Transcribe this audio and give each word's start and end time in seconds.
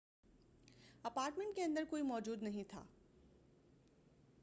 apartment 1.03 1.55
کے 1.55 1.63
اندر 1.63 1.83
کوئی 1.89 2.01
موجود 2.03 2.43
نہیں 2.43 2.63
تھا 2.69 2.83